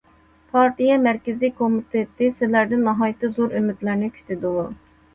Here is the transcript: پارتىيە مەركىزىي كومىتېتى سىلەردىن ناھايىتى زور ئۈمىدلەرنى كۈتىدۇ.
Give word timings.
پارتىيە 0.53 0.95
مەركىزىي 1.03 1.51
كومىتېتى 1.59 2.31
سىلەردىن 2.41 2.85
ناھايىتى 2.91 3.33
زور 3.39 3.57
ئۈمىدلەرنى 3.57 4.15
كۈتىدۇ. 4.21 4.61